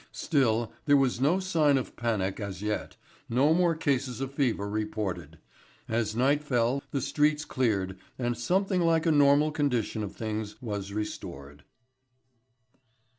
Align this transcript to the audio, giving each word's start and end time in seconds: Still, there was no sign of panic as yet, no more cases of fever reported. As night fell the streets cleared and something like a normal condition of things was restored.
Still, 0.13 0.73
there 0.85 0.97
was 0.97 1.21
no 1.21 1.39
sign 1.39 1.77
of 1.77 1.95
panic 1.95 2.39
as 2.39 2.63
yet, 2.63 2.95
no 3.29 3.53
more 3.53 3.75
cases 3.75 4.19
of 4.19 4.33
fever 4.33 4.67
reported. 4.67 5.37
As 5.87 6.15
night 6.15 6.43
fell 6.43 6.81
the 6.89 7.01
streets 7.01 7.45
cleared 7.45 7.99
and 8.17 8.35
something 8.35 8.81
like 8.81 9.05
a 9.05 9.11
normal 9.11 9.51
condition 9.51 10.01
of 10.01 10.15
things 10.15 10.59
was 10.59 10.91
restored. 10.91 11.65